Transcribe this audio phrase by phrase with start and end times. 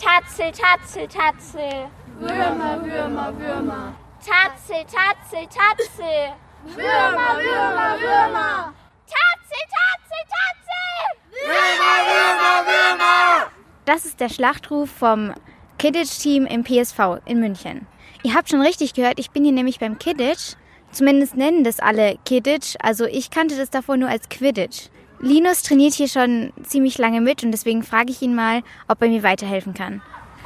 [0.00, 1.90] Tatzel, Tatzel, Tatzel.
[2.20, 3.94] Würmer, Würmer, Würmer.
[4.24, 6.34] Tatzel, Tatzel, Tatzel.
[6.64, 8.74] Würmer, Würmer, Würmer.
[9.06, 11.18] Tatzel, Tatzel, Tatzel.
[11.44, 13.50] Würmer, Würmer, Würmer.
[13.86, 15.34] Das ist der Schlachtruf vom
[15.78, 17.88] Kidditch-Team im PSV in München.
[18.22, 20.54] Ihr habt schon richtig gehört, ich bin hier nämlich beim Kidditch.
[20.92, 24.90] Zumindest nennen das alle Kidditch, also ich kannte das davor nur als Quidditch.
[25.20, 29.08] Linus trainiert hier schon ziemlich lange mit und deswegen frage ich ihn mal, ob er
[29.08, 30.02] mir weiterhelfen kann.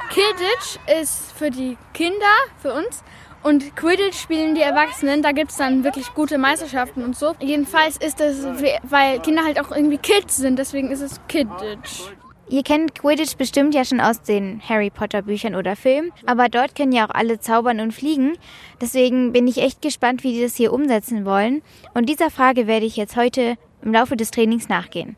[0.09, 3.03] Kidditch ist für die Kinder, für uns.
[3.43, 5.21] Und Quidditch spielen die Erwachsenen.
[5.21, 7.33] Da gibt es dann wirklich gute Meisterschaften und so.
[7.41, 8.45] Jedenfalls ist das,
[8.83, 12.03] weil Kinder halt auch irgendwie Kids sind, deswegen ist es Kidditch.
[12.49, 16.75] Ihr kennt Quidditch bestimmt ja schon aus den Harry Potter Büchern oder Filmen, aber dort
[16.75, 18.33] können ja auch alle zaubern und fliegen.
[18.81, 21.63] Deswegen bin ich echt gespannt, wie die das hier umsetzen wollen.
[21.93, 25.15] Und dieser Frage werde ich jetzt heute im Laufe des Trainings nachgehen.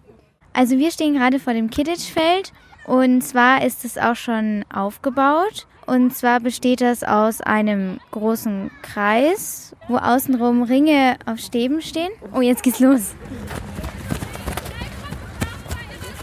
[0.54, 2.54] Also wir stehen gerade vor dem Kidditch-Feld
[2.86, 5.68] und zwar ist es auch schon aufgebaut.
[5.88, 12.10] Und zwar besteht das aus einem großen Kreis, wo außenrum Ringe auf Stäben stehen.
[12.34, 13.14] Oh, jetzt geht's los.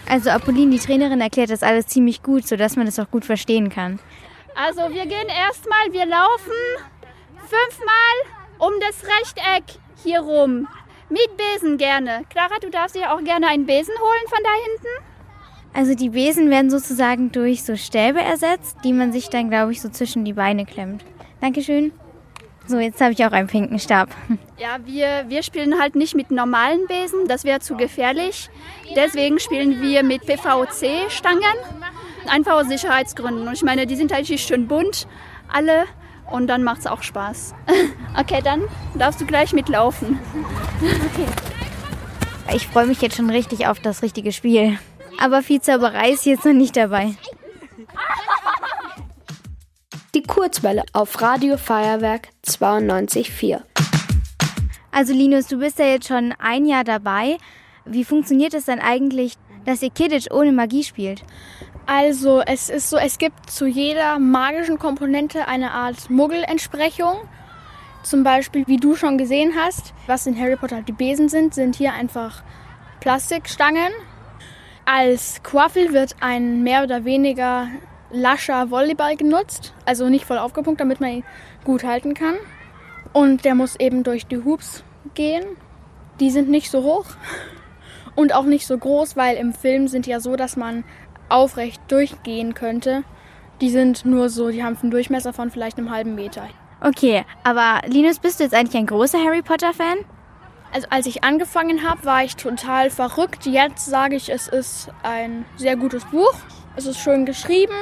[0.09, 3.70] Also Apolline, die Trainerin, erklärt das alles ziemlich gut, sodass man das auch gut verstehen
[3.70, 4.00] kann.
[4.55, 6.53] Also wir gehen erstmal, wir laufen
[7.38, 10.66] fünfmal um das Rechteck hier rum.
[11.12, 12.24] Mit Besen gerne.
[12.30, 15.05] Clara, du darfst dir auch gerne einen Besen holen von da hinten.
[15.74, 19.82] Also die Besen werden sozusagen durch so Stäbe ersetzt, die man sich dann, glaube ich,
[19.82, 21.04] so zwischen die Beine klemmt.
[21.42, 21.92] Dankeschön.
[22.66, 24.08] So, jetzt habe ich auch einen pinken Stab.
[24.58, 28.48] Ja, wir, wir spielen halt nicht mit normalen Besen, das wäre zu gefährlich.
[28.94, 31.42] Deswegen spielen wir mit PVC-Stangen,
[32.28, 33.48] einfach aus Sicherheitsgründen.
[33.48, 35.08] Und ich meine, die sind halt schön bunt,
[35.52, 35.86] alle,
[36.33, 37.55] und dann macht es auch Spaß.
[38.14, 38.61] Okay, dann
[38.94, 40.19] darfst du gleich mitlaufen.
[40.77, 41.27] Okay.
[42.55, 44.78] Ich freue mich jetzt schon richtig auf das richtige Spiel.
[45.19, 47.14] Aber viel Zauberei ist jetzt noch nicht dabei.
[50.14, 53.62] Die Kurzwelle auf Radio Feuerwerk 92.4.
[54.91, 57.38] Also Linus, du bist ja jetzt schon ein Jahr dabei.
[57.87, 61.22] Wie funktioniert es denn eigentlich, dass ihr Kidditch ohne Magie spielt?
[61.87, 67.16] Also es ist so, es gibt zu jeder magischen Komponente eine Art Muggelentsprechung.
[68.03, 71.76] Zum Beispiel, wie du schon gesehen hast, was in Harry Potter die Besen sind, sind
[71.76, 72.43] hier einfach
[73.00, 73.93] Plastikstangen.
[74.84, 77.69] Als Quaffel wird ein mehr oder weniger
[78.10, 81.25] lascher Volleyball genutzt, also nicht voll aufgepumpt, damit man ihn
[81.64, 82.37] gut halten kann.
[83.12, 85.44] Und der muss eben durch die Hoops gehen.
[86.20, 87.06] Die sind nicht so hoch
[88.14, 90.84] und auch nicht so groß, weil im Film sind ja so, dass man
[91.32, 93.04] aufrecht durchgehen könnte.
[93.60, 96.48] Die sind nur so, die haben einen Durchmesser von vielleicht einem halben Meter.
[96.81, 99.98] Okay, aber Linus, bist du jetzt eigentlich ein großer Harry Potter-Fan?
[100.72, 103.47] Also als ich angefangen habe, war ich total verrückt.
[103.47, 106.34] Jetzt sage ich, es ist ein sehr gutes Buch.
[106.76, 107.75] Es ist schön geschrieben.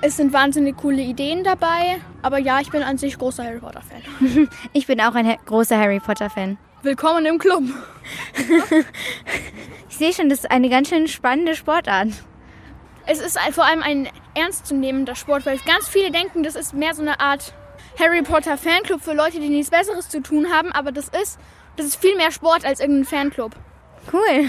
[0.00, 2.00] Es sind wahnsinnig coole Ideen dabei.
[2.22, 4.48] Aber ja, ich bin an sich großer Harry Potter-Fan.
[4.72, 6.56] ich bin auch ein großer Harry Potter-Fan.
[6.82, 7.64] Willkommen im Club.
[9.88, 12.08] ich sehe schon, das ist eine ganz schön spannende Sportart.
[13.06, 17.02] Es ist vor allem ein ernstzunehmender Sport, weil ganz viele denken, das ist mehr so
[17.02, 17.52] eine Art
[17.98, 20.72] Harry Potter Fanclub für Leute, die nichts Besseres zu tun haben.
[20.72, 21.38] Aber das ist,
[21.76, 23.52] das ist viel mehr Sport als irgendein Fanclub.
[24.12, 24.48] Cool.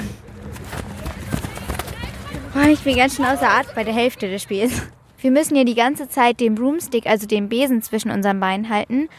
[2.55, 4.83] Oh, ich bin ganz schön außer Art bei der Hälfte des Spiels.
[5.17, 9.09] Wir müssen ja die ganze Zeit den Broomstick, also den Besen zwischen unseren Beinen halten.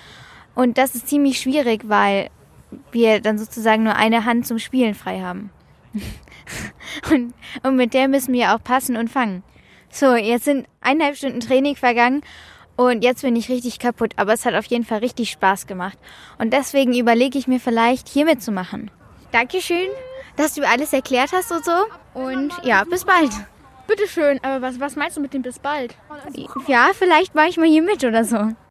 [0.54, 2.30] Und das ist ziemlich schwierig, weil
[2.92, 5.50] wir dann sozusagen nur eine Hand zum Spielen frei haben.
[7.10, 9.42] Und, und mit der müssen wir auch passen und fangen.
[9.90, 12.22] So, jetzt sind eineinhalb Stunden Training vergangen
[12.76, 14.12] und jetzt bin ich richtig kaputt.
[14.16, 15.98] Aber es hat auf jeden Fall richtig Spaß gemacht.
[16.38, 18.90] Und deswegen überlege ich mir vielleicht, hier mitzumachen.
[19.30, 19.88] Dankeschön,
[20.36, 21.84] dass du alles erklärt hast und so.
[22.14, 23.30] Und ja, bis bald.
[23.86, 25.94] Bitteschön, aber was, was meinst du mit dem bis bald?
[26.66, 28.54] Ja, vielleicht mache ich mal hier mit oder so.